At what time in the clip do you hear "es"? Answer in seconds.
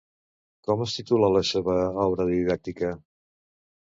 0.85-0.95